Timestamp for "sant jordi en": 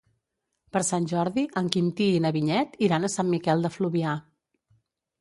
0.87-1.69